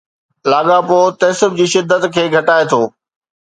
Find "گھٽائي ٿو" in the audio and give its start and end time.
2.35-2.81